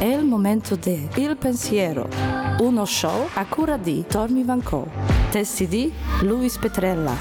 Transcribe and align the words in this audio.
È 0.00 0.06
il 0.06 0.24
momento 0.24 0.76
di 0.76 1.06
Il 1.16 1.36
Pensiero, 1.36 2.08
uno 2.60 2.86
show 2.86 3.28
a 3.34 3.44
cura 3.44 3.76
di 3.76 4.06
Tommy 4.08 4.46
Van 4.46 4.62
Co. 4.62 4.88
Testi 5.28 5.68
di 5.68 5.92
Luis 6.22 6.56
Petrella. 6.56 7.12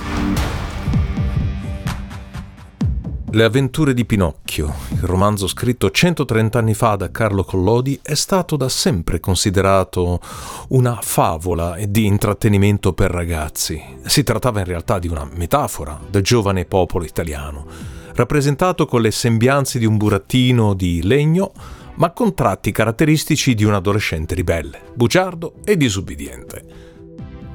Le 3.31 3.43
avventure 3.43 3.93
di 3.93 4.05
Pinocchio, 4.05 4.73
il 4.91 5.01
romanzo 5.01 5.45
scritto 5.47 5.91
130 5.91 6.57
anni 6.57 6.73
fa 6.73 6.95
da 6.95 7.11
Carlo 7.11 7.43
Collodi, 7.43 7.99
è 8.01 8.13
stato 8.13 8.55
da 8.55 8.69
sempre 8.69 9.19
considerato 9.19 10.21
una 10.69 10.99
favola 11.01 11.75
di 11.85 12.05
intrattenimento 12.05 12.93
per 12.93 13.11
ragazzi. 13.11 13.83
Si 14.05 14.23
trattava 14.23 14.59
in 14.59 14.65
realtà 14.65 14.99
di 14.99 15.09
una 15.09 15.29
metafora 15.33 15.99
del 16.09 16.23
giovane 16.23 16.63
popolo 16.63 17.03
italiano, 17.03 17.65
rappresentato 18.13 18.85
con 18.85 19.01
le 19.01 19.11
sembianze 19.11 19.79
di 19.79 19.85
un 19.85 19.97
burattino 19.97 20.73
di 20.73 21.03
legno 21.03 21.51
ma 21.99 22.11
con 22.11 22.33
tratti 22.33 22.71
caratteristici 22.71 23.53
di 23.53 23.63
un 23.63 23.73
adolescente 23.73 24.35
ribelle, 24.35 24.81
bugiardo 24.93 25.55
e 25.63 25.77
disubbidiente. 25.77 26.63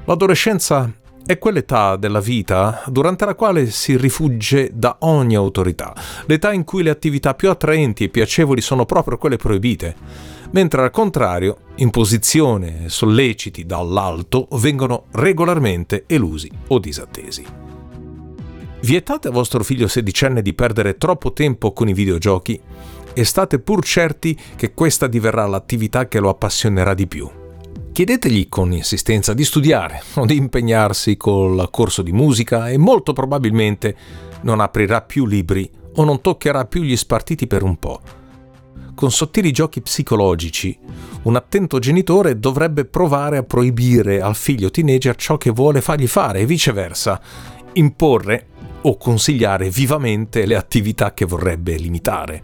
L'adolescenza 0.05 0.91
è 1.25 1.39
quell'età 1.39 1.97
della 1.97 2.21
vita 2.21 2.83
durante 2.87 3.25
la 3.25 3.35
quale 3.35 3.71
si 3.71 3.97
rifugge 3.97 4.71
da 4.75 4.99
ogni 5.01 5.35
autorità, 5.35 5.95
l'età 6.27 6.53
in 6.53 6.65
cui 6.65 6.83
le 6.83 6.91
attività 6.91 7.33
più 7.33 7.49
attraenti 7.49 8.05
e 8.05 8.09
piacevoli 8.11 8.61
sono 8.61 8.85
proprio 8.85 9.17
quelle 9.17 9.37
proibite, 9.37 9.97
mentre 10.51 10.83
al 10.83 10.91
contrario 10.91 11.57
imposizione 11.77 12.85
e 12.85 12.89
solleciti 12.91 13.65
dall'alto 13.65 14.49
vengono 14.53 15.05
regolarmente 15.13 16.05
elusi 16.07 16.51
o 16.69 16.79
disattesi. 16.79 17.64
Vietate 18.85 19.29
a 19.29 19.31
vostro 19.31 19.65
figlio 19.65 19.89
sedicenne 19.89 20.43
di 20.43 20.53
perdere 20.53 20.99
troppo 20.99 21.33
tempo 21.33 21.73
con 21.73 21.89
i 21.89 21.95
videogiochi 21.95 22.61
e 23.15 23.25
state 23.25 23.59
pur 23.59 23.83
certi 23.83 24.39
che 24.57 24.75
questa 24.75 25.07
diverrà 25.07 25.47
l'attività 25.47 26.07
che 26.07 26.21
lo 26.21 26.29
appassionerà 26.29 26.93
di 26.93 27.07
più. 27.07 27.27
Chiedetegli 27.93 28.47
con 28.51 28.75
insistenza 28.75 29.33
di 29.33 29.43
studiare 29.43 30.03
o 30.17 30.27
di 30.27 30.37
impegnarsi 30.37 31.17
col 31.17 31.67
corso 31.71 32.03
di 32.03 32.13
musica 32.13 32.69
e 32.69 32.77
molto 32.77 33.15
probabilmente 33.15 33.97
non 34.43 34.61
aprirà 34.61 35.01
più 35.01 35.25
libri 35.25 35.71
o 35.95 36.05
non 36.05 36.21
toccherà 36.21 36.67
più 36.67 36.83
gli 36.83 36.95
spartiti 36.95 37.47
per 37.47 37.63
un 37.63 37.79
po'. 37.79 38.01
Con 38.95 39.11
sottili 39.11 39.51
giochi 39.51 39.81
psicologici, 39.81 40.79
un 41.23 41.37
attento 41.37 41.79
genitore 41.79 42.39
dovrebbe 42.39 42.85
provare 42.85 43.39
a 43.39 43.45
proibire 43.45 44.21
al 44.21 44.35
figlio 44.35 44.71
teenager 44.71 45.17
ciò 45.17 45.39
che 45.39 45.49
vuole 45.49 45.81
fargli 45.81 46.07
fare 46.07 46.41
e 46.41 46.47
viceversa, 46.47 47.19
imporre 47.73 48.49
o 48.87 48.97
consigliare 48.97 49.69
vivamente 49.69 50.47
le 50.47 50.57
attività 50.57 51.13
che 51.13 51.25
vorrebbe 51.25 51.77
limitare. 51.77 52.43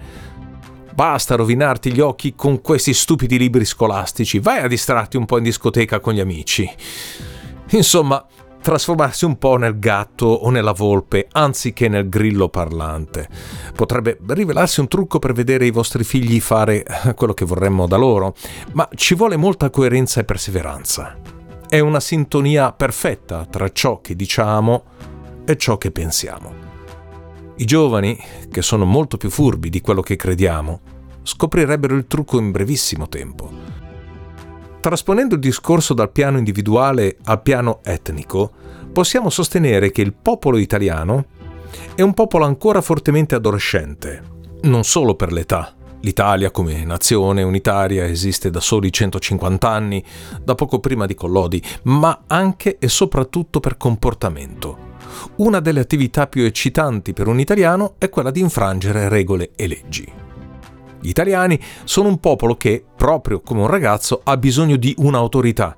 Basta 0.93 1.35
rovinarti 1.35 1.93
gli 1.93 2.01
occhi 2.01 2.35
con 2.35 2.61
questi 2.61 2.93
stupidi 2.93 3.39
libri 3.39 3.65
scolastici, 3.65 4.39
vai 4.39 4.63
a 4.63 4.69
distrarti 4.69 5.17
un 5.17 5.25
po' 5.25 5.39
in 5.39 5.45
discoteca 5.45 6.01
con 6.01 6.13
gli 6.13 6.21
amici. 6.21 6.71
Insomma, 7.71 8.25
trasformarsi 8.61 9.25
un 9.25 9.39
po' 9.39 9.57
nel 9.57 9.79
gatto 9.79 10.27
o 10.27 10.51
nella 10.51 10.73
volpe 10.73 11.29
anziché 11.33 11.89
nel 11.89 12.09
grillo 12.09 12.49
parlante. 12.49 13.29
Potrebbe 13.75 14.19
rivelarsi 14.29 14.81
un 14.81 14.89
trucco 14.89 15.19
per 15.19 15.33
vedere 15.33 15.67
i 15.67 15.71
vostri 15.71 16.05
figli 16.05 16.41
fare 16.41 16.85
quello 17.15 17.33
che 17.33 17.45
vorremmo 17.45 17.87
da 17.87 17.97
loro, 17.97 18.35
ma 18.73 18.89
ci 18.95 19.15
vuole 19.15 19.37
molta 19.37 19.71
coerenza 19.71 20.21
e 20.21 20.25
perseveranza. 20.25 21.17
È 21.69 21.79
una 21.79 22.01
sintonia 22.01 22.73
perfetta 22.73 23.47
tra 23.49 23.71
ciò 23.71 24.01
che 24.01 24.17
diciamo 24.17 24.83
e 25.51 25.57
ciò 25.57 25.79
che 25.79 25.91
pensiamo. 25.91 26.69
I 27.57 27.65
giovani, 27.65 28.19
che 28.51 28.63
sono 28.63 28.85
molto 28.85 29.17
più 29.17 29.29
furbi 29.29 29.69
di 29.69 29.81
quello 29.81 30.01
che 30.01 30.17
crediamo, 30.17 30.81
scoprirebbero 31.23 31.95
il 31.95 32.07
trucco 32.07 32.39
in 32.39 32.51
brevissimo 32.51 33.09
tempo. 33.09 33.51
Trasponendo 34.81 35.35
il 35.35 35.41
discorso 35.41 35.93
dal 35.93 36.11
piano 36.11 36.39
individuale 36.39 37.19
al 37.25 37.43
piano 37.43 37.81
etnico, 37.85 38.51
possiamo 38.93 39.29
sostenere 39.29 39.91
che 39.91 40.01
il 40.01 40.15
popolo 40.15 40.57
italiano 40.57 41.27
è 41.95 42.01
un 42.01 42.15
popolo 42.15 42.47
ancora 42.47 42.81
fortemente 42.81 43.35
adolescente, 43.35 44.23
non 44.63 44.85
solo 44.85 45.15
per 45.15 45.33
l'età. 45.33 45.75
L'Italia 46.01 46.51
come 46.51 46.83
nazione 46.85 47.43
unitaria 47.43 48.07
esiste 48.07 48.49
da 48.49 48.61
soli 48.61 48.91
150 48.91 49.69
anni, 49.69 50.03
da 50.43 50.55
poco 50.55 50.79
prima 50.79 51.05
di 51.05 51.15
Collodi, 51.15 51.63
ma 51.83 52.23
anche 52.27 52.79
e 52.79 52.89
soprattutto 52.89 53.61
per 53.61 53.77
comportamento 53.77 54.89
una 55.37 55.61
delle 55.61 55.81
attività 55.81 56.27
più 56.27 56.45
eccitanti 56.45 57.13
per 57.13 57.27
un 57.27 57.41
italiano 57.41 57.95
è 57.99 58.09
quella 58.09 58.31
di 58.31 58.41
infrangere 58.41 59.09
regole 59.09 59.51
e 59.57 59.67
leggi. 59.67 60.13
Gli 61.01 61.09
italiani 61.09 61.59
sono 61.85 62.09
un 62.09 62.19
popolo 62.19 62.57
che, 62.57 62.85
proprio 62.97 63.41
come 63.41 63.61
un 63.61 63.69
ragazzo, 63.69 64.21
ha 64.23 64.37
bisogno 64.37 64.77
di 64.77 64.95
un'autorità, 64.99 65.77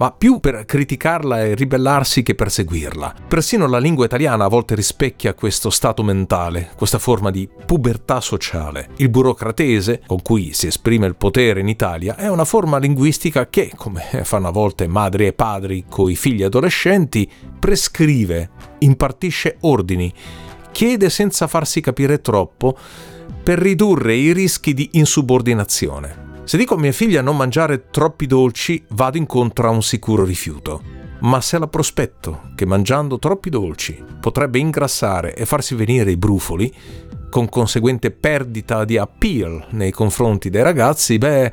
ma 0.00 0.12
più 0.12 0.40
per 0.40 0.64
criticarla 0.64 1.42
e 1.42 1.54
ribellarsi 1.54 2.22
che 2.22 2.34
per 2.34 2.50
seguirla. 2.50 3.14
Persino 3.28 3.66
la 3.66 3.78
lingua 3.78 4.06
italiana 4.06 4.44
a 4.46 4.48
volte 4.48 4.74
rispecchia 4.74 5.34
questo 5.34 5.68
stato 5.68 6.02
mentale, 6.02 6.70
questa 6.74 6.98
forma 6.98 7.30
di 7.30 7.46
pubertà 7.66 8.20
sociale. 8.22 8.88
Il 8.96 9.10
burocratese, 9.10 10.00
con 10.06 10.22
cui 10.22 10.54
si 10.54 10.68
esprime 10.68 11.06
il 11.06 11.16
potere 11.16 11.60
in 11.60 11.68
Italia, 11.68 12.16
è 12.16 12.28
una 12.28 12.46
forma 12.46 12.78
linguistica 12.78 13.50
che, 13.50 13.72
come 13.76 14.02
fanno 14.24 14.48
a 14.48 14.52
volte 14.52 14.86
madri 14.86 15.26
e 15.26 15.34
padri 15.34 15.84
coi 15.86 16.16
figli 16.16 16.42
adolescenti, 16.42 17.30
prescrive, 17.58 18.50
impartisce 18.80 19.56
ordini, 19.60 20.12
chiede 20.72 21.10
senza 21.10 21.46
farsi 21.46 21.80
capire 21.80 22.20
troppo, 22.20 22.76
per 23.42 23.58
ridurre 23.58 24.14
i 24.14 24.32
rischi 24.32 24.74
di 24.74 24.90
insubordinazione. 24.92 26.28
Se 26.44 26.56
dico 26.56 26.74
a 26.74 26.78
mia 26.78 26.92
figlia 26.92 27.22
non 27.22 27.36
mangiare 27.36 27.90
troppi 27.90 28.26
dolci, 28.26 28.84
vado 28.90 29.16
incontro 29.16 29.68
a 29.68 29.70
un 29.70 29.82
sicuro 29.82 30.24
rifiuto. 30.24 30.82
Ma 31.20 31.40
se 31.40 31.58
la 31.58 31.68
prospetto 31.68 32.50
che 32.54 32.64
mangiando 32.64 33.18
troppi 33.18 33.50
dolci 33.50 34.02
potrebbe 34.20 34.58
ingrassare 34.58 35.34
e 35.34 35.44
farsi 35.46 35.74
venire 35.74 36.10
i 36.10 36.16
brufoli, 36.16 36.72
con 37.30 37.48
conseguente 37.48 38.10
perdita 38.10 38.84
di 38.84 38.98
appeal 38.98 39.66
nei 39.70 39.92
confronti 39.92 40.50
dei 40.50 40.62
ragazzi, 40.62 41.18
beh, 41.18 41.52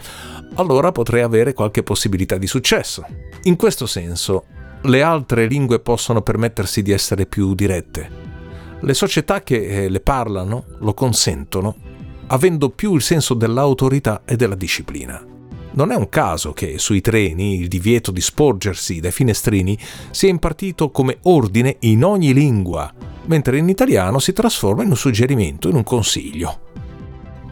allora 0.56 0.92
potrei 0.92 1.22
avere 1.22 1.54
qualche 1.54 1.84
possibilità 1.84 2.38
di 2.38 2.48
successo. 2.48 3.06
In 3.44 3.56
questo 3.56 3.86
senso, 3.86 4.46
le 4.82 5.02
altre 5.02 5.48
lingue 5.48 5.80
possono 5.80 6.22
permettersi 6.22 6.82
di 6.82 6.92
essere 6.92 7.26
più 7.26 7.54
dirette. 7.54 8.26
Le 8.80 8.94
società 8.94 9.42
che 9.42 9.86
eh, 9.86 9.90
le 9.90 10.00
parlano 10.02 10.66
lo 10.80 10.94
consentono 10.94 11.88
avendo 12.28 12.70
più 12.70 12.96
il 12.96 13.02
senso 13.02 13.34
dell'autorità 13.34 14.24
e 14.26 14.36
della 14.36 14.56
disciplina. 14.56 15.24
Non 15.72 15.92
è 15.92 15.96
un 15.96 16.10
caso 16.10 16.54
che 16.54 16.80
sui 16.80 17.02
treni 17.02 17.60
il 17.60 17.68
divieto 17.68 18.12
di 18.12 18.22
sporgersi 18.22 19.00
dai 19.00 19.12
finestrini 19.12 19.78
sia 20.10 20.30
impartito 20.30 20.90
come 20.90 21.20
ordine 21.24 21.78
in 21.82 22.04
ogni 22.04 22.34
lingua, 22.34 22.92
mentre 23.26 23.60
in 23.60 23.70
italiano 23.70 24.18
si 24.18 24.34
trasforma 24.34 24.84
in 24.84 24.90
un 24.90 24.98
suggerimento, 24.98 25.70
in 25.70 25.76
un 25.76 25.84
consiglio. 25.84 26.66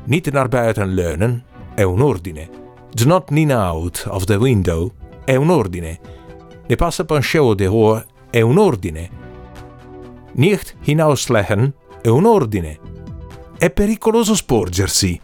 Nicht 0.06 0.34
arbeiten 0.36 0.94
lernen 0.94 1.44
è 1.76 1.84
un 1.84 2.02
ordine. 2.02 2.50
Do 2.92 3.06
not 3.06 3.30
lean 3.30 3.52
out 3.52 4.06
of 4.08 4.24
the 4.24 4.36
window 4.36 4.92
è 5.24 5.36
un 5.36 5.50
ordine. 5.50 6.00
Ne 6.68 6.76
passa 6.76 7.06
pencheo 7.06 7.54
de 7.54 7.68
hoor 7.68 8.06
è 8.32 8.42
un 8.42 8.58
ordine. 8.58 9.10
Nicht 10.34 10.76
hinauslehen 10.82 11.74
è 12.02 12.08
un 12.08 12.26
ordine. 12.26 12.80
È 13.58 13.70
pericoloso 13.70 14.34
sporgersi. 14.34 15.20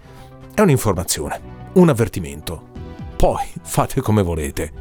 È 0.54 0.62
un'informazione, 0.62 1.40
un 1.74 1.90
avvertimento. 1.90 2.70
Poi 3.18 3.44
fate 3.64 4.02
come 4.02 4.22
volete. 4.22 4.72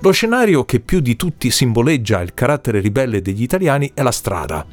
Lo 0.00 0.12
scenario 0.12 0.64
che 0.64 0.80
più 0.80 1.00
di 1.00 1.14
tutti 1.14 1.50
simboleggia 1.50 2.22
il 2.22 2.32
carattere 2.32 2.80
ribelle 2.80 3.20
degli 3.20 3.42
italiani 3.42 3.90
è 3.92 4.02
la 4.02 4.12
strada. 4.12 4.64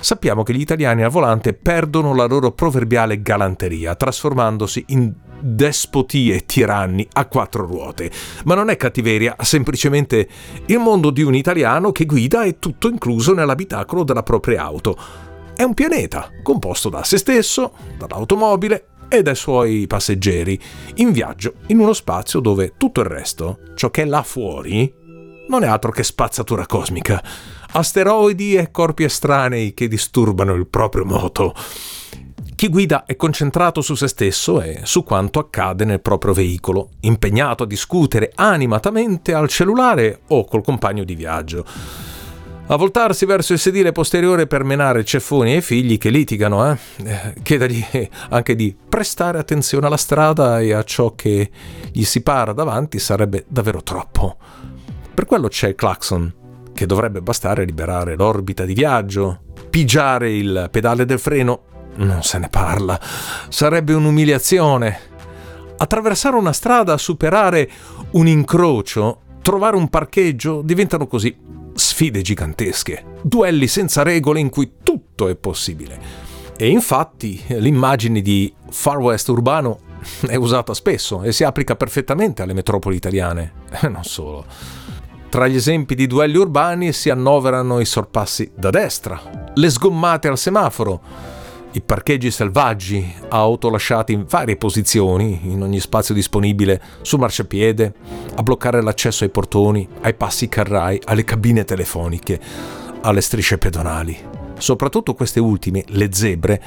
Sappiamo 0.00 0.42
che 0.42 0.52
gli 0.52 0.60
italiani 0.60 1.02
al 1.02 1.10
volante 1.10 1.54
perdono 1.54 2.14
la 2.14 2.26
loro 2.26 2.52
proverbiale 2.52 3.22
galanteria, 3.22 3.94
trasformandosi 3.94 4.84
in 4.88 5.12
despoti 5.40 6.30
e 6.30 6.44
tiranni 6.44 7.06
a 7.12 7.26
quattro 7.26 7.66
ruote. 7.66 8.10
Ma 8.44 8.54
non 8.54 8.70
è 8.70 8.76
cattiveria, 8.76 9.36
semplicemente 9.40 10.28
il 10.66 10.78
mondo 10.78 11.10
di 11.10 11.22
un 11.22 11.34
italiano 11.34 11.92
che 11.92 12.06
guida 12.06 12.42
è 12.42 12.58
tutto 12.58 12.88
incluso 12.88 13.34
nell'abitacolo 13.34 14.04
della 14.04 14.22
propria 14.22 14.62
auto 14.62 15.28
è 15.60 15.62
un 15.62 15.74
pianeta 15.74 16.30
composto 16.42 16.88
da 16.88 17.04
se 17.04 17.18
stesso, 17.18 17.74
dall'automobile 17.98 18.86
e 19.10 19.20
dai 19.20 19.34
suoi 19.34 19.86
passeggeri, 19.86 20.58
in 20.94 21.12
viaggio 21.12 21.52
in 21.66 21.80
uno 21.80 21.92
spazio 21.92 22.40
dove 22.40 22.72
tutto 22.78 23.00
il 23.00 23.06
resto, 23.06 23.58
ciò 23.74 23.90
che 23.90 24.00
è 24.00 24.04
là 24.06 24.22
fuori, 24.22 24.90
non 25.48 25.62
è 25.62 25.66
altro 25.66 25.90
che 25.90 26.02
spazzatura 26.02 26.64
cosmica, 26.64 27.22
asteroidi 27.72 28.54
e 28.54 28.70
corpi 28.70 29.04
estranei 29.04 29.74
che 29.74 29.86
disturbano 29.86 30.54
il 30.54 30.66
proprio 30.66 31.04
moto. 31.04 31.54
Chi 32.60 32.68
guida 32.68 33.06
è 33.06 33.16
concentrato 33.16 33.80
su 33.80 33.94
se 33.94 34.06
stesso 34.06 34.60
e 34.60 34.80
su 34.82 35.02
quanto 35.02 35.38
accade 35.38 35.86
nel 35.86 36.02
proprio 36.02 36.34
veicolo, 36.34 36.90
impegnato 37.00 37.62
a 37.62 37.66
discutere 37.66 38.32
animatamente 38.34 39.32
al 39.32 39.48
cellulare 39.48 40.20
o 40.26 40.44
col 40.44 40.62
compagno 40.62 41.02
di 41.04 41.14
viaggio. 41.14 41.64
A 42.66 42.76
voltarsi 42.76 43.24
verso 43.24 43.54
il 43.54 43.58
sedile 43.58 43.92
posteriore 43.92 44.46
per 44.46 44.64
menare 44.64 45.06
ceffoni 45.06 45.54
ai 45.54 45.62
figli 45.62 45.96
che 45.96 46.10
litigano, 46.10 46.70
eh? 46.70 46.76
eh 47.02 47.34
chiedagli 47.42 47.82
anche 48.28 48.54
di 48.54 48.76
prestare 48.90 49.38
attenzione 49.38 49.86
alla 49.86 49.96
strada 49.96 50.60
e 50.60 50.74
a 50.74 50.82
ciò 50.82 51.14
che 51.14 51.50
gli 51.90 52.04
si 52.04 52.20
para 52.20 52.52
davanti 52.52 52.98
sarebbe 52.98 53.46
davvero 53.48 53.82
troppo. 53.82 54.36
Per 55.14 55.24
quello 55.24 55.48
c'è 55.48 55.68
il 55.68 55.76
clacson, 55.76 56.30
che 56.74 56.84
dovrebbe 56.84 57.22
bastare 57.22 57.62
a 57.62 57.64
liberare 57.64 58.16
l'orbita 58.16 58.66
di 58.66 58.74
viaggio, 58.74 59.44
pigiare 59.70 60.36
il 60.36 60.68
pedale 60.70 61.06
del 61.06 61.18
freno, 61.18 61.68
non 61.96 62.22
se 62.22 62.38
ne 62.38 62.48
parla, 62.48 62.98
sarebbe 63.48 63.94
un'umiliazione. 63.94 64.98
Attraversare 65.76 66.36
una 66.36 66.52
strada, 66.52 66.98
superare 66.98 67.70
un 68.12 68.26
incrocio, 68.26 69.20
trovare 69.42 69.76
un 69.76 69.88
parcheggio 69.88 70.62
diventano 70.62 71.06
così 71.06 71.36
sfide 71.74 72.20
gigantesche, 72.20 73.04
duelli 73.22 73.66
senza 73.66 74.02
regole 74.02 74.40
in 74.40 74.50
cui 74.50 74.72
tutto 74.82 75.28
è 75.28 75.36
possibile. 75.36 76.28
E 76.56 76.68
infatti 76.68 77.42
l'immagine 77.48 78.20
di 78.20 78.52
Far 78.68 78.98
West 78.98 79.28
urbano 79.28 79.80
è 80.26 80.34
usata 80.34 80.74
spesso 80.74 81.22
e 81.22 81.32
si 81.32 81.44
applica 81.44 81.76
perfettamente 81.76 82.42
alle 82.42 82.52
metropoli 82.52 82.96
italiane, 82.96 83.52
e 83.80 83.88
non 83.88 84.04
solo. 84.04 84.44
Tra 85.30 85.46
gli 85.46 85.56
esempi 85.56 85.94
di 85.94 86.06
duelli 86.06 86.36
urbani 86.36 86.92
si 86.92 87.08
annoverano 87.08 87.80
i 87.80 87.84
sorpassi 87.84 88.50
da 88.54 88.70
destra, 88.70 89.50
le 89.54 89.70
sgommate 89.70 90.28
al 90.28 90.36
semaforo, 90.36 91.00
i 91.72 91.80
parcheggi 91.80 92.30
selvaggi, 92.30 93.14
auto 93.28 93.70
lasciate 93.70 94.12
in 94.12 94.24
varie 94.28 94.56
posizioni, 94.56 95.40
in 95.44 95.62
ogni 95.62 95.78
spazio 95.78 96.14
disponibile, 96.14 96.80
su 97.02 97.16
marciapiede, 97.16 97.94
a 98.34 98.42
bloccare 98.42 98.82
l'accesso 98.82 99.24
ai 99.24 99.30
portoni, 99.30 99.88
ai 100.00 100.14
passi 100.14 100.48
carrai, 100.48 101.00
alle 101.04 101.24
cabine 101.24 101.64
telefoniche, 101.64 102.40
alle 103.02 103.20
strisce 103.20 103.58
pedonali. 103.58 104.18
Soprattutto 104.58 105.14
queste 105.14 105.38
ultime, 105.38 105.84
le 105.88 106.08
zebre, 106.12 106.62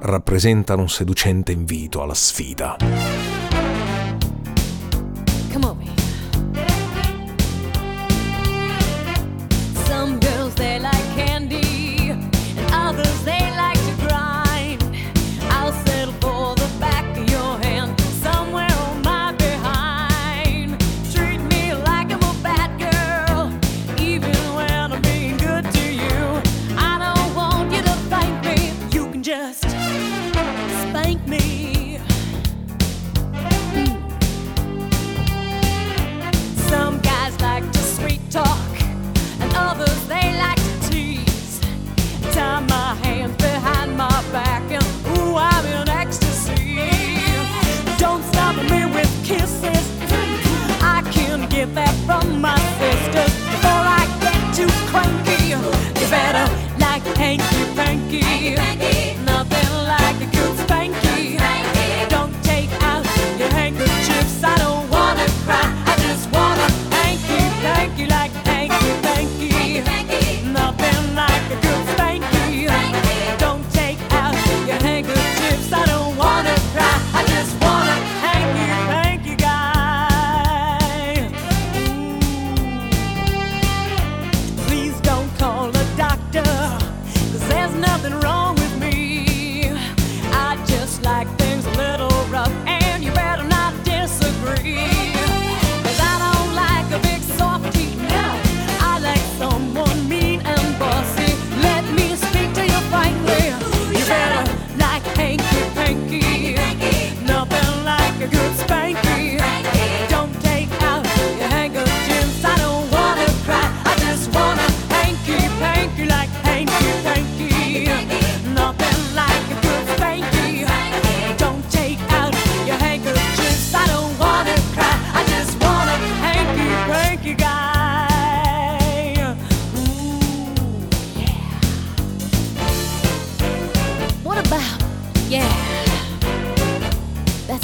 rappresentano 0.00 0.82
un 0.82 0.88
seducente 0.88 1.52
invito 1.52 2.02
alla 2.02 2.14
sfida. 2.14 3.27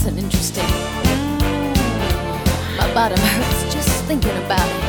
an 0.06 0.18
interesting. 0.18 0.64
My 2.76 2.92
bottom 2.92 3.18
hurts 3.18 3.72
just 3.72 4.04
thinking 4.04 4.36
about 4.44 4.68
it. 4.68 4.83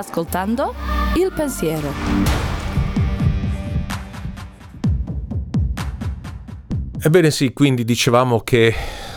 Ascoltando 0.00 0.74
Il 1.14 1.32
Pensiero. 1.34 1.92
Ebbene 7.02 7.30
sì, 7.30 7.52
quindi 7.52 7.84
dicevamo 7.84 8.40
che 8.40 8.74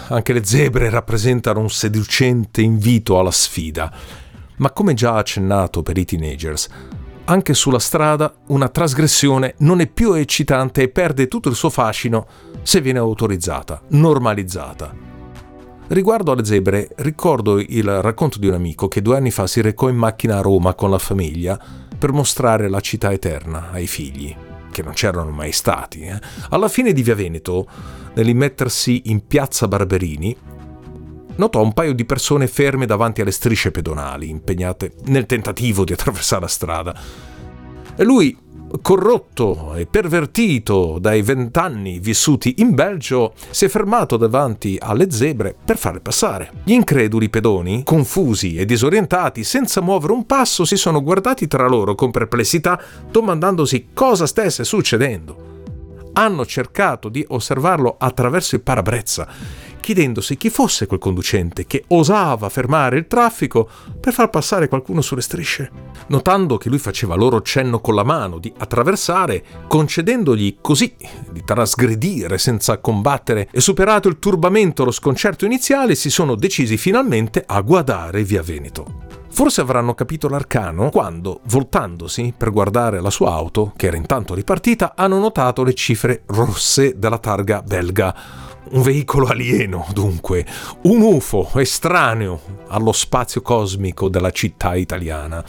anche 0.07 0.33
le 0.33 0.45
zebre 0.45 0.89
rappresentano 0.89 1.59
un 1.59 1.69
seducente 1.69 2.61
invito 2.61 3.19
alla 3.19 3.31
sfida. 3.31 3.91
Ma 4.57 4.71
come 4.71 4.93
già 4.93 5.15
accennato 5.15 5.81
per 5.81 5.97
i 5.97 6.05
teenagers, 6.05 6.69
anche 7.25 7.53
sulla 7.53 7.79
strada 7.79 8.33
una 8.47 8.69
trasgressione 8.69 9.55
non 9.59 9.79
è 9.79 9.87
più 9.87 10.13
eccitante 10.13 10.83
e 10.83 10.89
perde 10.89 11.27
tutto 11.27 11.49
il 11.49 11.55
suo 11.55 11.69
fascino 11.69 12.27
se 12.61 12.79
viene 12.81 12.99
autorizzata, 12.99 13.81
normalizzata. 13.89 15.12
Riguardo 15.87 16.31
alle 16.31 16.45
zebre, 16.45 16.89
ricordo 16.97 17.59
il 17.59 18.01
racconto 18.01 18.39
di 18.39 18.47
un 18.47 18.53
amico 18.53 18.87
che 18.87 19.01
due 19.01 19.17
anni 19.17 19.31
fa 19.31 19.45
si 19.47 19.61
recò 19.61 19.89
in 19.89 19.97
macchina 19.97 20.37
a 20.37 20.41
Roma 20.41 20.73
con 20.73 20.89
la 20.89 20.97
famiglia 20.97 21.59
per 21.97 22.13
mostrare 22.13 22.69
la 22.69 22.79
città 22.79 23.11
eterna 23.11 23.69
ai 23.71 23.85
figli, 23.85 24.35
che 24.71 24.81
non 24.81 24.93
c'erano 24.93 25.29
mai 25.31 25.51
stati. 25.51 26.01
Eh. 26.01 26.19
Alla 26.49 26.69
fine 26.69 26.93
di 26.93 27.03
Via 27.03 27.15
Veneto, 27.15 27.67
nell'immettersi 28.15 29.03
in 29.05 29.27
piazza 29.27 29.67
Barberini, 29.67 30.35
notò 31.35 31.61
un 31.61 31.73
paio 31.73 31.93
di 31.93 32.05
persone 32.05 32.47
ferme 32.47 32.85
davanti 32.85 33.21
alle 33.21 33.31
strisce 33.31 33.69
pedonali, 33.71 34.29
impegnate 34.29 34.93
nel 35.05 35.25
tentativo 35.25 35.83
di 35.83 35.93
attraversare 35.93 36.41
la 36.41 36.47
strada. 36.47 36.99
E 37.95 38.03
lui 38.03 38.35
corrotto 38.81 39.75
e 39.75 39.85
pervertito 39.85 40.97
dai 40.99 41.21
vent'anni 41.21 41.99
vissuti 41.99 42.55
in 42.57 42.73
Belgio, 42.73 43.33
si 43.49 43.65
è 43.65 43.67
fermato 43.67 44.17
davanti 44.17 44.77
alle 44.79 45.11
zebre 45.11 45.55
per 45.63 45.77
farle 45.77 45.99
passare. 45.99 46.51
Gli 46.63 46.71
increduli 46.71 47.29
pedoni, 47.29 47.83
confusi 47.83 48.55
e 48.55 48.65
disorientati, 48.65 49.43
senza 49.43 49.81
muovere 49.81 50.13
un 50.13 50.25
passo, 50.25 50.65
si 50.65 50.75
sono 50.75 51.01
guardati 51.01 51.47
tra 51.47 51.67
loro 51.67 51.95
con 51.95 52.11
perplessità, 52.11 52.81
domandandosi 53.09 53.89
cosa 53.93 54.25
stesse 54.25 54.63
succedendo. 54.63 55.51
Hanno 56.13 56.45
cercato 56.45 57.09
di 57.09 57.25
osservarlo 57.27 57.95
attraverso 57.97 58.55
il 58.55 58.61
parabrezza 58.61 59.27
chiedendosi 59.83 60.37
chi 60.37 60.49
fosse 60.49 60.85
quel 60.85 60.97
conducente 60.97 61.65
che 61.65 61.83
osava 61.87 62.47
fermare 62.47 62.97
il 62.97 63.07
traffico 63.07 63.67
per 63.99 64.13
far 64.13 64.29
passare 64.29 64.69
qualcuno 64.69 65.01
sulle 65.01 65.21
strisce. 65.21 65.69
Notando 66.07 66.55
che 66.55 66.69
lui 66.69 66.79
faceva 66.79 67.15
loro 67.15 67.41
cenno 67.41 67.81
con 67.81 67.93
la 67.93 68.03
mano 68.03 68.37
di 68.37 68.51
attraversare, 68.57 69.43
concedendogli 69.67 70.59
così 70.61 70.95
di 71.29 71.43
trasgredire 71.43 72.37
senza 72.37 72.77
combattere 72.77 73.49
e 73.51 73.59
superato 73.59 74.07
il 74.07 74.19
turbamento 74.19 74.83
e 74.83 74.85
lo 74.85 74.91
sconcerto 74.91 75.43
iniziale, 75.43 75.95
si 75.95 76.09
sono 76.09 76.35
decisi 76.35 76.77
finalmente 76.77 77.43
a 77.45 77.59
guardare 77.59 78.23
via 78.23 78.41
Veneto. 78.41 79.01
Forse 79.31 79.61
avranno 79.61 79.95
capito 79.95 80.29
l'arcano 80.29 80.91
quando, 80.91 81.41
voltandosi 81.45 82.33
per 82.37 82.51
guardare 82.51 83.01
la 83.01 83.09
sua 83.09 83.33
auto, 83.33 83.73
che 83.75 83.87
era 83.87 83.97
intanto 83.97 84.33
ripartita, 84.33 84.93
hanno 84.95 85.17
notato 85.19 85.63
le 85.63 85.73
cifre 85.73 86.21
rosse 86.27 86.97
della 86.97 87.17
targa 87.17 87.61
belga 87.63 88.15
un 88.71 88.81
veicolo 88.81 89.27
alieno, 89.27 89.85
dunque, 89.93 90.45
un 90.83 91.01
UFO 91.01 91.49
estraneo 91.55 92.39
allo 92.67 92.91
spazio 92.91 93.41
cosmico 93.41 94.09
della 94.09 94.31
città 94.31 94.75
italiana. 94.75 95.43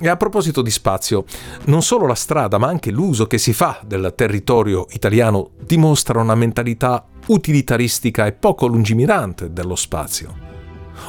E 0.00 0.08
a 0.08 0.16
proposito 0.16 0.62
di 0.62 0.70
spazio, 0.70 1.24
non 1.64 1.82
solo 1.82 2.06
la 2.06 2.14
strada, 2.14 2.56
ma 2.58 2.68
anche 2.68 2.92
l'uso 2.92 3.26
che 3.26 3.36
si 3.36 3.52
fa 3.52 3.80
del 3.84 4.12
territorio 4.14 4.86
italiano 4.90 5.50
dimostra 5.60 6.20
una 6.20 6.36
mentalità 6.36 7.04
utilitaristica 7.26 8.26
e 8.26 8.32
poco 8.32 8.66
lungimirante 8.66 9.52
dello 9.52 9.74
spazio. 9.74 10.46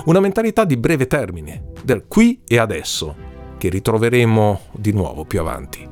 Una 0.06 0.20
mentalità 0.20 0.66
di 0.66 0.76
breve 0.76 1.06
termine, 1.06 1.72
del 1.84 2.06
qui 2.08 2.42
e 2.48 2.58
adesso, 2.58 3.16
che 3.60 3.70
ritroveremo 3.70 4.62
di 4.72 4.92
nuovo 4.92 5.24
più 5.24 5.40
avanti. 5.40 5.88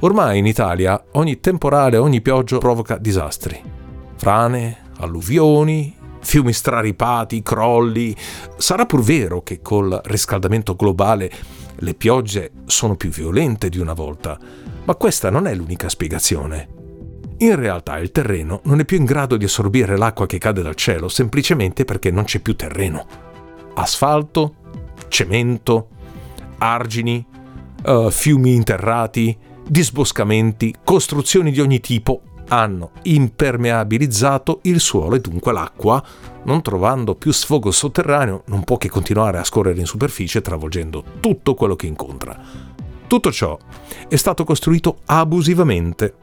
Ormai 0.00 0.38
in 0.38 0.46
Italia 0.46 1.02
ogni 1.12 1.38
temporale, 1.38 1.96
ogni 1.96 2.20
pioggia 2.22 2.58
provoca 2.58 2.96
disastri 2.96 3.78
frane, 4.20 4.76
alluvioni, 4.98 5.96
fiumi 6.20 6.52
straripati, 6.52 7.42
crolli. 7.42 8.14
Sarà 8.58 8.84
pur 8.84 9.00
vero 9.00 9.42
che 9.42 9.62
col 9.62 9.98
riscaldamento 10.04 10.76
globale 10.76 11.32
le 11.76 11.94
piogge 11.94 12.50
sono 12.66 12.96
più 12.96 13.08
violente 13.08 13.70
di 13.70 13.78
una 13.78 13.94
volta, 13.94 14.38
ma 14.84 14.94
questa 14.96 15.30
non 15.30 15.46
è 15.46 15.54
l'unica 15.54 15.88
spiegazione. 15.88 16.68
In 17.38 17.56
realtà 17.56 17.96
il 17.96 18.12
terreno 18.12 18.60
non 18.64 18.80
è 18.80 18.84
più 18.84 18.98
in 18.98 19.06
grado 19.06 19.38
di 19.38 19.46
assorbire 19.46 19.96
l'acqua 19.96 20.26
che 20.26 20.36
cade 20.36 20.60
dal 20.60 20.74
cielo 20.74 21.08
semplicemente 21.08 21.86
perché 21.86 22.10
non 22.10 22.24
c'è 22.24 22.40
più 22.40 22.54
terreno. 22.54 23.06
Asfalto, 23.72 24.56
cemento, 25.08 25.88
argini, 26.58 27.24
uh, 27.86 28.10
fiumi 28.10 28.52
interrati, 28.52 29.34
disboscamenti, 29.66 30.74
costruzioni 30.84 31.50
di 31.50 31.60
ogni 31.62 31.80
tipo 31.80 32.20
hanno 32.50 32.90
impermeabilizzato 33.02 34.60
il 34.62 34.80
suolo 34.80 35.16
e 35.16 35.20
dunque 35.20 35.52
l'acqua, 35.52 36.02
non 36.44 36.62
trovando 36.62 37.14
più 37.14 37.32
sfogo 37.32 37.70
sotterraneo, 37.70 38.42
non 38.46 38.64
può 38.64 38.76
che 38.76 38.88
continuare 38.88 39.38
a 39.38 39.44
scorrere 39.44 39.78
in 39.78 39.86
superficie 39.86 40.40
travolgendo 40.40 41.04
tutto 41.20 41.54
quello 41.54 41.76
che 41.76 41.86
incontra. 41.86 42.38
Tutto 43.06 43.32
ciò 43.32 43.58
è 44.08 44.16
stato 44.16 44.44
costruito 44.44 44.98
abusivamente. 45.06 46.14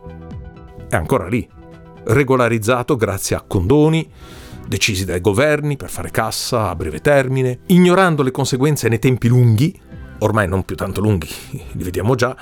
È 0.90 0.96
ancora 0.96 1.28
lì, 1.28 1.48
regolarizzato 2.06 2.96
grazie 2.96 3.36
a 3.36 3.44
condoni, 3.46 4.10
decisi 4.68 5.06
dai 5.06 5.22
governi 5.22 5.78
per 5.78 5.90
fare 5.90 6.12
cassa 6.12 6.70
a 6.70 6.76
breve 6.76 7.00
termine, 7.02 7.60
ignorando 7.68 8.24
le 8.24 8.32
conseguenze 8.32 8.90
nei 8.90 9.00
tempi 9.00 9.28
lunghi, 9.28 9.78
ormai 10.20 10.48
non 10.48 10.64
più 10.64 10.76
tanto 10.76 11.02
lunghi, 11.02 11.28
li 11.72 11.84
vediamo 11.84 12.16
già, 12.16 12.36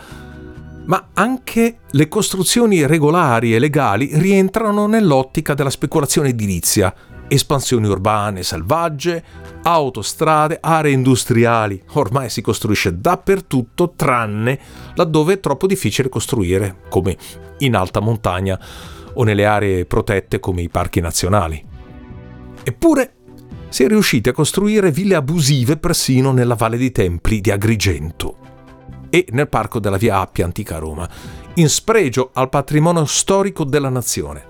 ma 0.86 1.10
anche 1.14 1.80
le 1.90 2.08
costruzioni 2.08 2.86
regolari 2.86 3.56
e 3.56 3.60
legali 3.60 4.10
rientrano 4.14 4.88
nell'ottica 4.88 5.54
della 5.54 5.70
speculazione 5.70 6.30
edilizia, 6.30 6.94
espansioni 7.28 7.88
urbane 7.88 8.44
selvagge, 8.44 9.24
autostrade, 9.64 10.60
aree 10.62 10.92
industriali. 10.92 11.82
Ormai 11.94 12.30
si 12.30 12.42
costruisce 12.42 13.00
dappertutto 13.00 13.94
tranne 13.96 14.60
laddove 14.96 15.34
è 15.34 15.40
troppo 15.40 15.68
difficile 15.68 16.10
costruire, 16.10 16.82
come 16.90 17.18
in 17.60 17.76
alta 17.76 18.00
montagna 18.00 18.60
o 19.14 19.24
nelle 19.24 19.46
aree 19.46 19.86
protette 19.86 20.40
come 20.40 20.62
i 20.62 20.70
parchi 20.70 21.00
nazionali. 21.00 21.64
Eppure 22.64 23.14
si 23.70 23.84
è 23.84 23.88
riusciti 23.88 24.30
a 24.30 24.34
costruire 24.34 24.92
ville 24.92 25.16
abusive 25.16 25.78
persino 25.78 26.32
nella 26.32 26.56
Valle 26.56 26.78
dei 26.78 26.92
Templi 26.92 27.42
di 27.42 27.52
Agrigento 27.52 28.46
e 29.16 29.28
nel 29.30 29.48
parco 29.48 29.80
della 29.80 29.96
Via 29.96 30.20
Appia 30.20 30.44
Antica 30.44 30.78
Roma, 30.78 31.08
in 31.54 31.70
spregio 31.70 32.32
al 32.34 32.50
patrimonio 32.50 33.06
storico 33.06 33.64
della 33.64 33.88
nazione. 33.88 34.44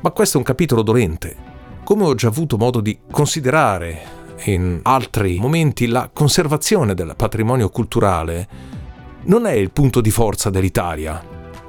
Ma 0.00 0.12
questo 0.12 0.36
è 0.36 0.38
un 0.38 0.46
capitolo 0.46 0.82
dolente. 0.82 1.36
Come 1.82 2.04
ho 2.04 2.14
già 2.14 2.28
avuto 2.28 2.56
modo 2.56 2.80
di 2.80 2.96
considerare 3.10 4.22
in 4.44 4.78
altri 4.82 5.40
momenti, 5.40 5.88
la 5.88 6.08
conservazione 6.12 6.94
del 6.94 7.14
patrimonio 7.16 7.68
culturale 7.68 8.48
non 9.24 9.44
è 9.44 9.52
il 9.52 9.72
punto 9.72 10.00
di 10.00 10.12
forza 10.12 10.50
dell'Italia, 10.50 11.20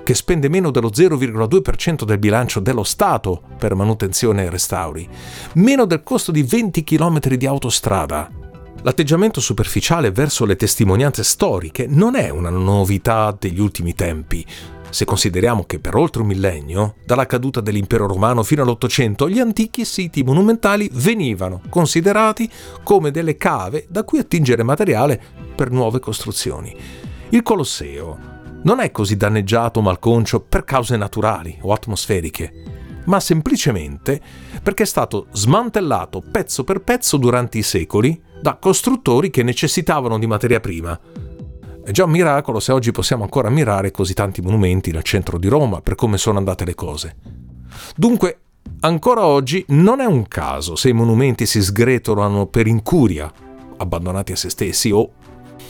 che 0.04 0.14
spende 0.14 0.48
meno 0.48 0.70
dello 0.70 0.90
0,2% 0.90 2.04
del 2.04 2.20
bilancio 2.20 2.60
dello 2.60 2.84
Stato 2.84 3.42
per 3.58 3.74
manutenzione 3.74 4.44
e 4.44 4.52
restauri, 4.52 5.10
meno 5.54 5.86
del 5.86 6.04
costo 6.04 6.32
di 6.32 6.44
20 6.44 6.84
km 6.84 7.20
di 7.36 7.48
autostrada, 7.48 8.30
L'atteggiamento 8.86 9.42
superficiale 9.42 10.12
verso 10.12 10.46
le 10.46 10.56
testimonianze 10.56 11.24
storiche 11.24 11.88
non 11.90 12.14
è 12.14 12.30
una 12.30 12.52
novità 12.52 13.36
degli 13.36 13.60
ultimi 13.60 13.96
tempi, 13.96 14.46
se 14.92 15.06
consideriamo 15.06 15.64
che 15.64 15.80
per 15.80 15.96
oltre 15.96 16.22
un 16.22 16.28
millennio, 16.28 16.94
dalla 17.04 17.26
caduta 17.26 17.62
dell'impero 17.62 18.06
romano 18.06 18.44
fino 18.44 18.62
all'Ottocento, 18.62 19.28
gli 19.28 19.40
antichi 19.40 19.86
siti 19.86 20.22
monumentali 20.22 20.88
venivano 20.94 21.62
considerati 21.68 22.48
come 22.84 23.10
delle 23.10 23.38
cave 23.38 23.88
da 23.90 24.04
cui 24.04 24.20
attingere 24.20 24.62
materiale 24.62 25.20
per 25.56 25.72
nuove 25.72 25.98
costruzioni. 25.98 26.78
Il 27.30 27.42
Colosseo 27.42 28.20
non 28.62 28.82
è 28.82 28.92
così 28.92 29.18
danneggiato 29.18 29.80
o 29.80 29.82
malconcio 29.82 30.42
per 30.42 30.64
cause 30.64 30.96
naturali 30.96 31.58
o 31.62 31.74
atmosferiche, 31.74 33.02
ma 33.06 33.20
semplicemente 33.20 34.22
perché 34.62 34.84
è 34.84 34.86
stato 34.86 35.26
smantellato 35.32 36.22
pezzo 36.22 36.64
per 36.64 36.82
pezzo 36.82 37.18
durante 37.18 37.58
i 37.58 37.64
secoli 37.64 38.25
da 38.42 38.56
costruttori 38.56 39.30
che 39.30 39.44
necessitavano 39.44 40.20
di 40.20 40.28
materia 40.28 40.60
prima. 40.60 41.00
È 41.84 41.92
già 41.92 42.06
un 42.06 42.12
miracolo 42.12 42.60
se 42.60 42.72
oggi 42.72 42.92
possiamo 42.92 43.24
ancora 43.24 43.48
ammirare 43.48 43.92
così 43.92 44.14
tanti 44.14 44.42
monumenti 44.42 44.92
nel 44.92 45.04
centro 45.04 45.38
di 45.38 45.48
Roma 45.48 45.82
per 45.82 45.96
come 45.96 46.18
sono 46.18 46.38
andate 46.38 46.66
le 46.66 46.74
cose. 46.74 47.16
Dunque, 47.96 48.40
ancora 48.80 49.26
oggi 49.26 49.64
non 49.70 50.00
è 50.00 50.06
un 50.06 50.28
caso 50.28 50.76
se 50.76 50.90
i 50.90 50.94
monumenti 50.94 51.46
si 51.46 51.62
sgretolano 51.62 52.48
per 52.48 52.68
incuria, 52.68 53.32
abbandonati 53.78 54.32
a 54.32 54.36
se 54.36 54.50
stessi 54.50 54.90
o 54.90 55.12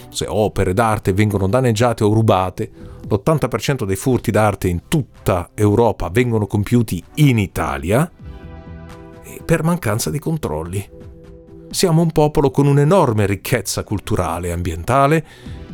se 0.09 0.25
opere 0.27 0.73
d'arte 0.73 1.11
vengono 1.11 1.47
danneggiate 1.47 2.05
o 2.05 2.13
rubate, 2.13 2.71
l'80% 3.07 3.83
dei 3.83 3.97
furti 3.97 4.31
d'arte 4.31 4.69
in 4.69 4.83
tutta 4.87 5.49
Europa 5.53 6.09
vengono 6.09 6.47
compiuti 6.47 7.03
in 7.15 7.37
Italia 7.37 8.09
per 9.43 9.63
mancanza 9.63 10.09
di 10.09 10.19
controlli 10.19 10.89
siamo 11.75 12.01
un 12.01 12.11
popolo 12.11 12.51
con 12.51 12.67
un'enorme 12.67 13.25
ricchezza 13.25 13.83
culturale 13.83 14.47
e 14.47 14.51
ambientale 14.51 15.25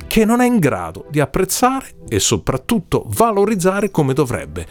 che 0.08 0.26
non 0.26 0.42
è 0.42 0.48
in 0.48 0.58
grado 0.58 1.06
di 1.12 1.20
apprezzare 1.20 1.94
e 2.10 2.20
soprattutto 2.20 3.06
valorizzare 3.10 3.92
come 3.92 4.14
dovrebbe. 4.14 4.66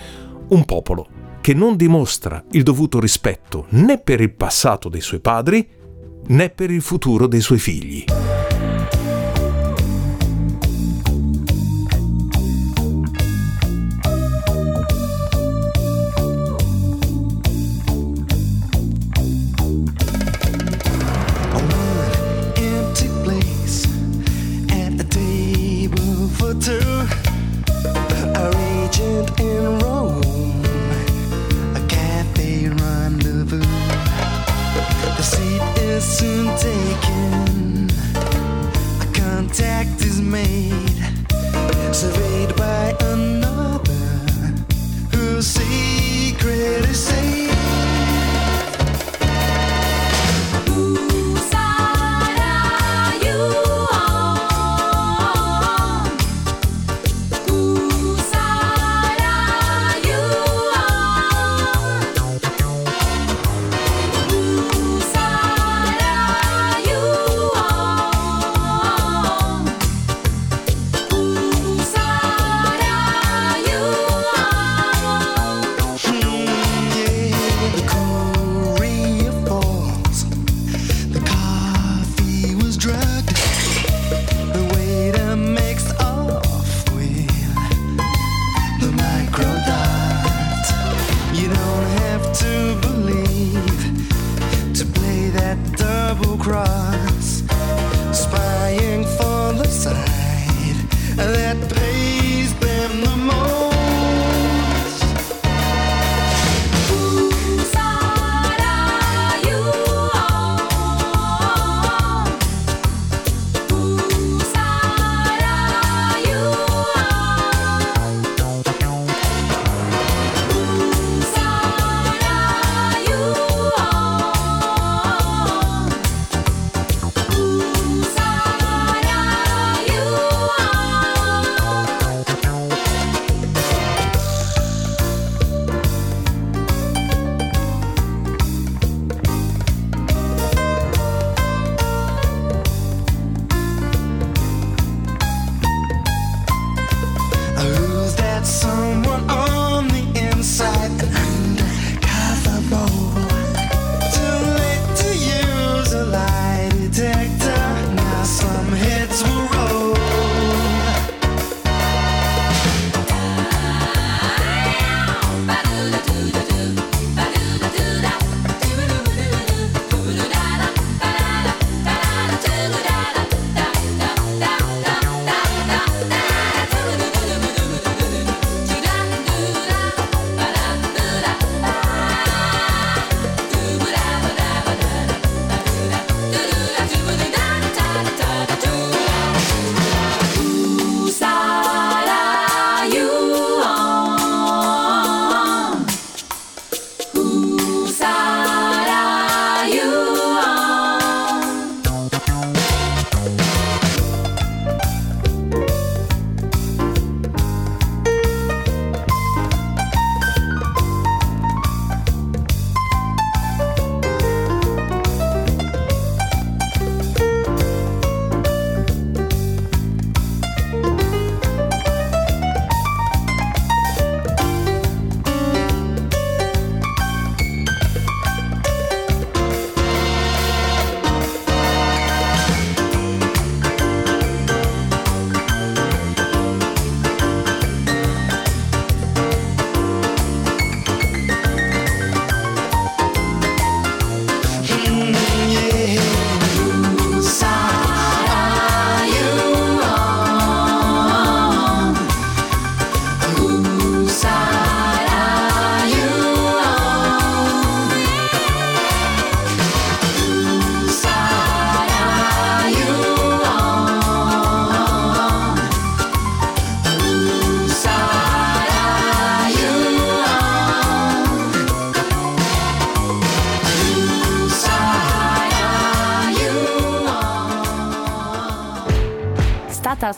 Un 0.48 0.64
popolo 0.64 1.06
che 1.40 1.54
non 1.54 1.76
dimostra 1.76 2.42
il 2.50 2.64
dovuto 2.64 2.98
rispetto 2.98 3.66
né 3.68 3.98
per 3.98 4.20
il 4.20 4.32
passato 4.32 4.88
dei 4.88 5.00
suoi 5.00 5.20
padri 5.20 5.68
né 6.26 6.50
per 6.50 6.72
il 6.72 6.82
futuro 6.82 7.28
dei 7.28 7.40
suoi 7.40 7.60
figli. 7.60 8.04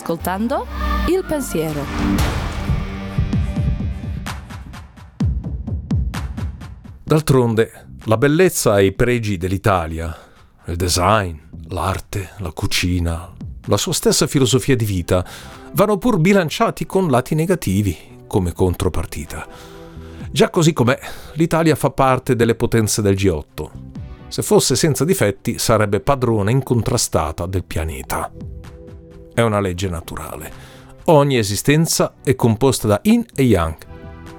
Ascoltando 0.02 0.66
Il 1.08 1.24
Pensiero. 1.24 1.84
D'altronde, 7.04 7.86
la 8.06 8.16
bellezza 8.16 8.80
e 8.80 8.86
i 8.86 8.92
pregi 8.92 9.36
dell'Italia, 9.36 10.16
il 10.66 10.74
design, 10.74 11.36
l'arte, 11.68 12.30
la 12.38 12.50
cucina, 12.50 13.32
la 13.66 13.76
sua 13.76 13.92
stessa 13.92 14.26
filosofia 14.26 14.74
di 14.74 14.84
vita, 14.84 15.24
vanno 15.74 15.98
pur 15.98 16.18
bilanciati 16.18 16.84
con 16.84 17.08
lati 17.08 17.36
negativi 17.36 17.96
come 18.26 18.52
contropartita. 18.52 19.46
Già 20.32 20.50
così 20.50 20.72
com'è, 20.72 20.98
l'Italia 21.34 21.76
fa 21.76 21.90
parte 21.90 22.34
delle 22.34 22.56
potenze 22.56 23.02
del 23.02 23.14
G8. 23.14 23.70
Se 24.26 24.42
fosse 24.42 24.74
senza 24.74 25.04
difetti, 25.04 25.58
sarebbe 25.58 26.00
padrona 26.00 26.50
incontrastata 26.50 27.46
del 27.46 27.62
pianeta 27.62 28.62
è 29.34 29.40
una 29.40 29.60
legge 29.60 29.88
naturale. 29.88 30.52
Ogni 31.06 31.36
esistenza 31.36 32.14
è 32.22 32.34
composta 32.34 32.86
da 32.86 33.00
yin 33.02 33.24
e 33.34 33.42
yang, 33.42 33.76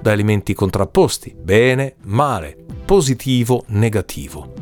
da 0.00 0.12
elementi 0.12 0.54
contrapposti, 0.54 1.34
bene, 1.38 1.96
male, 2.04 2.56
positivo, 2.84 3.64
negativo. 3.68 4.52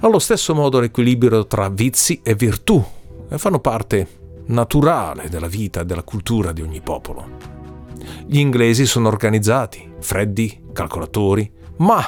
Allo 0.00 0.18
stesso 0.18 0.54
modo 0.54 0.80
l'equilibrio 0.80 1.46
tra 1.46 1.68
vizi 1.68 2.20
e 2.22 2.34
virtù 2.34 2.82
fanno 3.28 3.58
parte 3.58 4.22
naturale 4.46 5.28
della 5.28 5.46
vita 5.46 5.80
e 5.80 5.84
della 5.86 6.02
cultura 6.02 6.52
di 6.52 6.62
ogni 6.62 6.80
popolo. 6.82 7.52
Gli 8.26 8.38
inglesi 8.38 8.84
sono 8.84 9.08
organizzati, 9.08 9.92
freddi, 10.00 10.62
calcolatori, 10.72 11.50
ma 11.78 12.02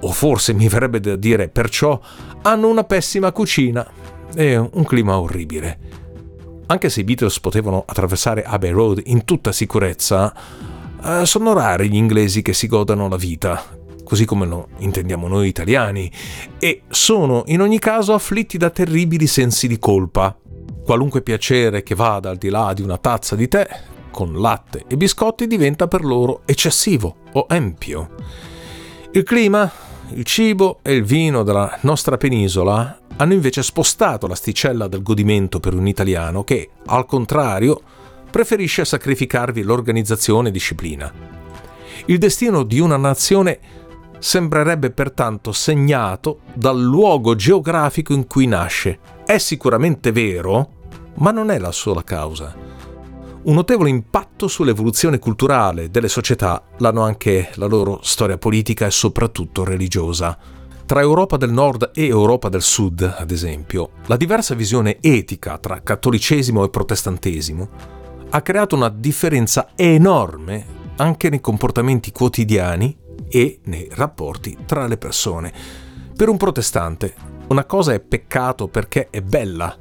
o 0.00 0.12
forse 0.12 0.52
mi 0.52 0.68
verrebbe 0.68 1.00
da 1.00 1.16
dire 1.16 1.48
perciò, 1.48 1.98
hanno 2.42 2.68
una 2.68 2.84
pessima 2.84 3.32
cucina 3.32 3.88
e 4.34 4.56
un 4.56 4.84
clima 4.84 5.18
orribile. 5.18 5.78
Anche 6.70 6.88
se 6.88 7.00
i 7.00 7.04
Beatles 7.04 7.40
potevano 7.40 7.82
attraversare 7.84 8.44
Abbey 8.44 8.70
Road 8.70 9.02
in 9.06 9.24
tutta 9.24 9.50
sicurezza, 9.50 10.32
eh, 11.02 11.26
sono 11.26 11.52
rari 11.52 11.90
gli 11.90 11.96
inglesi 11.96 12.42
che 12.42 12.52
si 12.52 12.68
godano 12.68 13.08
la 13.08 13.16
vita, 13.16 13.60
così 14.04 14.24
come 14.24 14.46
lo 14.46 14.68
intendiamo 14.78 15.26
noi 15.26 15.48
italiani, 15.48 16.08
e 16.60 16.82
sono 16.88 17.42
in 17.46 17.60
ogni 17.60 17.80
caso 17.80 18.14
afflitti 18.14 18.56
da 18.56 18.70
terribili 18.70 19.26
sensi 19.26 19.66
di 19.66 19.80
colpa. 19.80 20.38
Qualunque 20.84 21.22
piacere 21.22 21.82
che 21.82 21.96
vada 21.96 22.30
al 22.30 22.36
di 22.36 22.48
là 22.48 22.72
di 22.72 22.82
una 22.82 22.98
tazza 22.98 23.34
di 23.34 23.48
tè, 23.48 23.68
con 24.12 24.34
latte 24.34 24.84
e 24.86 24.96
biscotti, 24.96 25.48
diventa 25.48 25.88
per 25.88 26.04
loro 26.04 26.42
eccessivo 26.44 27.16
o 27.32 27.46
empio. 27.48 28.14
Il 29.10 29.24
clima, 29.24 29.68
il 30.14 30.24
cibo 30.24 30.80
e 30.82 30.94
il 30.94 31.04
vino 31.04 31.42
della 31.42 31.78
nostra 31.82 32.16
penisola 32.16 32.98
hanno 33.16 33.32
invece 33.32 33.62
spostato 33.62 34.26
l'asticella 34.26 34.88
del 34.88 35.02
godimento 35.02 35.60
per 35.60 35.74
un 35.74 35.86
italiano 35.86 36.42
che, 36.42 36.70
al 36.86 37.06
contrario, 37.06 37.80
preferisce 38.30 38.84
sacrificarvi 38.84 39.62
l'organizzazione 39.62 40.48
e 40.48 40.52
disciplina. 40.52 41.12
Il 42.06 42.18
destino 42.18 42.62
di 42.62 42.80
una 42.80 42.96
nazione 42.96 43.58
sembrerebbe 44.18 44.90
pertanto 44.90 45.52
segnato 45.52 46.40
dal 46.54 46.80
luogo 46.80 47.34
geografico 47.34 48.12
in 48.12 48.26
cui 48.26 48.46
nasce. 48.46 48.98
È 49.24 49.38
sicuramente 49.38 50.12
vero, 50.12 50.70
ma 51.16 51.30
non 51.30 51.50
è 51.50 51.58
la 51.58 51.72
sola 51.72 52.02
causa. 52.02 52.69
Un 53.42 53.54
notevole 53.54 53.88
impatto 53.88 54.48
sull'evoluzione 54.48 55.18
culturale 55.18 55.90
delle 55.90 56.08
società 56.08 56.62
l'hanno 56.76 57.00
anche 57.00 57.50
la 57.54 57.64
loro 57.64 58.00
storia 58.02 58.36
politica 58.36 58.84
e 58.84 58.90
soprattutto 58.90 59.64
religiosa. 59.64 60.36
Tra 60.84 61.00
Europa 61.00 61.38
del 61.38 61.50
Nord 61.50 61.92
e 61.94 62.04
Europa 62.06 62.50
del 62.50 62.60
Sud, 62.60 63.00
ad 63.00 63.30
esempio, 63.30 63.92
la 64.06 64.18
diversa 64.18 64.54
visione 64.54 64.98
etica 65.00 65.56
tra 65.56 65.80
cattolicesimo 65.82 66.62
e 66.62 66.68
protestantesimo 66.68 67.68
ha 68.28 68.42
creato 68.42 68.76
una 68.76 68.90
differenza 68.90 69.70
enorme 69.74 70.78
anche 70.96 71.30
nei 71.30 71.40
comportamenti 71.40 72.12
quotidiani 72.12 72.94
e 73.26 73.60
nei 73.64 73.88
rapporti 73.90 74.58
tra 74.66 74.86
le 74.86 74.98
persone. 74.98 75.50
Per 76.14 76.28
un 76.28 76.36
protestante 76.36 77.14
una 77.48 77.64
cosa 77.64 77.94
è 77.94 78.00
peccato 78.00 78.68
perché 78.68 79.08
è 79.08 79.22
bella, 79.22 79.74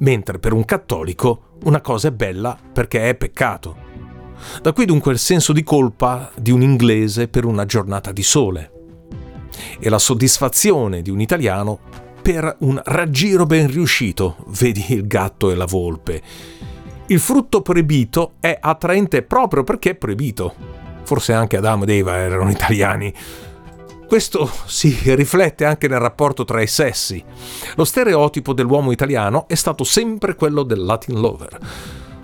mentre 0.00 0.38
per 0.38 0.52
un 0.52 0.66
cattolico 0.66 1.45
una 1.64 1.80
cosa 1.80 2.08
è 2.08 2.12
bella 2.12 2.56
perché 2.72 3.08
è 3.08 3.14
peccato. 3.14 3.84
Da 4.62 4.72
qui 4.72 4.84
dunque 4.84 5.12
il 5.12 5.18
senso 5.18 5.52
di 5.52 5.62
colpa 5.62 6.30
di 6.36 6.50
un 6.50 6.62
inglese 6.62 7.28
per 7.28 7.44
una 7.44 7.64
giornata 7.64 8.12
di 8.12 8.22
sole 8.22 8.70
e 9.78 9.88
la 9.88 9.98
soddisfazione 9.98 11.02
di 11.02 11.10
un 11.10 11.20
italiano 11.20 11.78
per 12.20 12.56
un 12.60 12.80
raggiro 12.84 13.46
ben 13.46 13.68
riuscito, 13.68 14.36
vedi 14.48 14.84
il 14.88 15.06
gatto 15.06 15.50
e 15.50 15.54
la 15.54 15.64
volpe. 15.64 16.22
Il 17.06 17.20
frutto 17.20 17.62
proibito 17.62 18.34
è 18.40 18.56
attraente 18.60 19.22
proprio 19.22 19.62
perché 19.62 19.90
è 19.90 19.94
proibito 19.94 20.76
forse 21.06 21.32
anche 21.32 21.56
Adamo 21.56 21.84
ed 21.84 21.90
Eva 21.90 22.16
erano 22.16 22.50
italiani. 22.50 23.14
Questo 24.06 24.48
si 24.66 24.96
riflette 25.14 25.64
anche 25.64 25.88
nel 25.88 25.98
rapporto 25.98 26.44
tra 26.44 26.62
i 26.62 26.66
sessi. 26.66 27.22
Lo 27.74 27.84
stereotipo 27.84 28.52
dell'uomo 28.52 28.92
italiano 28.92 29.46
è 29.48 29.54
stato 29.54 29.84
sempre 29.84 30.34
quello 30.34 30.62
del 30.62 30.84
Latin 30.84 31.20
lover, 31.20 31.58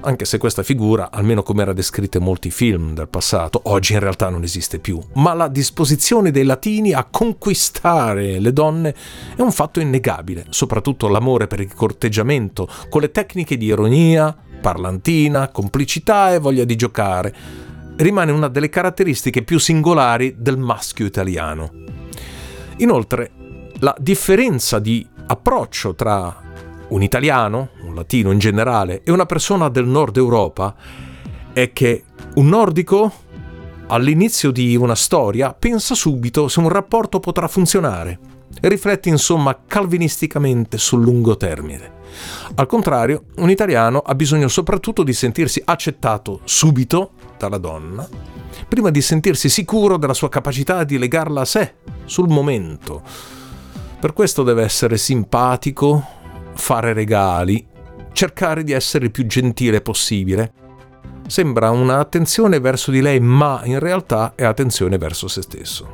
anche 0.03 0.25
se 0.25 0.39
questa 0.39 0.63
figura, 0.63 1.11
almeno 1.11 1.43
come 1.43 1.63
era 1.63 1.73
descritta 1.73 2.19
in 2.19 2.25
molti 2.25 2.51
film 2.51 2.95
del 2.95 3.09
passato, 3.09 3.61
oggi 3.65 3.95
in 3.95 4.01
realtà 4.01 4.29
non 4.29 4.43
esiste 4.43 4.79
più. 4.79 5.01
Ma 5.15 5.35
la 5.35 5.49
disposizione 5.49 6.31
dei 6.31 6.45
latini 6.45 6.93
a 6.93 7.07
conquistare 7.09 8.39
le 8.39 8.53
donne 8.53 8.95
è 9.37 9.41
un 9.41 9.53
fatto 9.53 9.81
innegabile, 9.81 10.47
soprattutto 10.51 11.09
l'amore 11.09 11.47
per 11.47 11.61
il 11.61 11.75
corteggiamento, 11.75 12.69
con 12.89 13.01
le 13.01 13.11
tecniche 13.11 13.57
di 13.57 13.67
ironia, 13.67 14.35
parlantina, 14.61 15.49
complicità 15.49 16.33
e 16.33 16.39
voglia 16.39 16.65
di 16.65 16.77
giocare 16.77 17.35
rimane 17.97 18.33
una 18.33 18.49
delle 18.49 18.69
caratteristiche 18.69 19.43
più 19.43 19.59
singolari 19.59 20.37
del 20.39 20.59
maschio 20.59 21.07
italiano. 21.07 21.71
Inoltre, 22.79 23.31
la 23.79 23.95
differenza 23.99 24.79
di 24.79 25.07
approccio 25.27 25.95
tra 25.95 26.41
un 26.89 27.03
italiano, 27.03 27.71
un 27.83 27.95
latino 27.95 28.31
in 28.31 28.39
generale, 28.39 29.03
e 29.03 29.11
una 29.11 29.27
persona 29.27 29.69
del 29.69 29.87
nord 29.87 30.17
Europa 30.17 30.75
è 31.53 31.73
che 31.73 32.05
un 32.35 32.49
nordico 32.49 33.13
all'inizio 33.89 34.51
di 34.51 34.75
una 34.77 34.95
storia 34.95 35.53
pensa 35.53 35.95
subito 35.95 36.49
se 36.49 36.61
un 36.61 36.69
rapporto 36.69 37.21
potrà 37.21 37.47
funzionare 37.49 38.19
e 38.61 38.69
riflette 38.69 39.09
insomma 39.09 39.59
calvinisticamente 39.67 40.79
sul 40.79 41.03
lungo 41.03 41.37
termine. 41.37 42.01
Al 42.55 42.67
contrario, 42.67 43.25
un 43.37 43.51
italiano 43.51 43.99
ha 43.99 44.15
bisogno 44.15 44.49
soprattutto 44.49 45.03
di 45.03 45.13
sentirsi 45.13 45.63
accettato 45.65 46.41
subito 46.45 47.13
dalla 47.43 47.59
donna, 47.59 48.09
prima 48.69 48.91
di 48.91 49.01
sentirsi 49.01 49.49
sicuro 49.49 49.97
della 49.97 50.15
sua 50.15 50.29
capacità 50.29 50.85
di 50.85 50.99
legarla 50.99 51.41
a 51.41 51.45
sé, 51.45 51.75
sul 52.05 52.29
momento. 52.29 53.03
Per 53.99 54.13
questo 54.13 54.43
deve 54.43 54.63
essere 54.63 54.97
simpatico, 54.97 56.05
fare 56.55 56.93
regali, 56.93 57.67
cercare 58.13 58.63
di 58.63 58.73
essere 58.73 59.07
il 59.07 59.11
più 59.11 59.27
gentile 59.27 59.81
possibile. 59.81 60.53
Sembra 61.27 61.71
un'attenzione 61.71 62.61
verso 62.61 62.91
di 62.91 63.01
lei, 63.01 63.21
ma 63.21 63.63
in 63.65 63.79
realtà 63.79 64.33
è 64.35 64.45
attenzione 64.45 64.99
verso 64.99 65.29
se 65.29 65.43
stesso. 65.43 65.91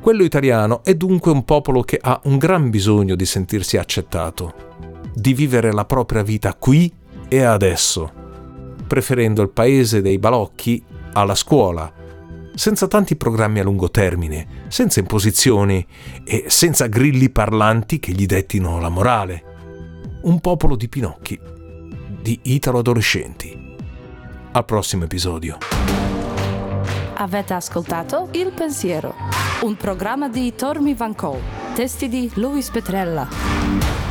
Quello 0.00 0.22
italiano 0.22 0.82
è 0.84 0.94
dunque 0.94 1.32
un 1.32 1.44
popolo 1.44 1.82
che 1.82 1.98
ha 2.00 2.20
un 2.24 2.38
gran 2.38 2.70
bisogno 2.70 3.16
di 3.16 3.26
sentirsi 3.26 3.76
accettato, 3.76 4.54
di 5.12 5.34
vivere 5.34 5.72
la 5.72 5.84
propria 5.84 6.22
vita 6.22 6.54
qui 6.54 6.92
e 7.28 7.42
adesso, 7.42 8.12
preferendo 8.86 9.42
il 9.42 9.50
paese 9.50 10.00
dei 10.00 10.18
balocchi 10.18 10.82
alla 11.12 11.34
scuola, 11.34 11.92
senza 12.54 12.86
tanti 12.86 13.16
programmi 13.16 13.60
a 13.60 13.62
lungo 13.62 13.90
termine, 13.90 14.64
senza 14.68 15.00
imposizioni 15.00 15.86
e 16.24 16.44
senza 16.48 16.86
grilli 16.86 17.30
parlanti 17.30 17.98
che 17.98 18.12
gli 18.12 18.26
dettino 18.26 18.80
la 18.80 18.88
morale. 18.88 19.44
Un 20.22 20.40
popolo 20.40 20.76
di 20.76 20.88
pinocchi, 20.88 21.38
di 22.20 22.38
italo-adolescenti. 22.42 23.74
Al 24.52 24.64
prossimo 24.64 25.04
episodio. 25.04 25.58
Avete 27.18 27.54
ascoltato 27.54 28.28
Il 28.32 28.52
Pensiero, 28.52 29.14
un 29.62 29.76
programma 29.76 30.28
di 30.28 30.54
Tormi 30.54 30.94
Van 30.94 31.14
Cole, 31.14 31.40
testi 31.74 32.08
di 32.08 32.30
Luis 32.34 32.70
Petrella. 32.70 34.05